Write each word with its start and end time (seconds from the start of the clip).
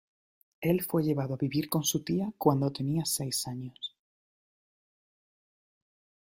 Él 0.61 0.83
fue 0.83 1.03
llevado 1.03 1.35
a 1.35 1.37
vivir 1.37 1.69
con 1.69 1.83
su 1.83 2.01
tía 2.03 2.33
cuando 2.39 2.71
tenía 2.71 3.05
seis 3.05 3.45
años. 3.47 3.95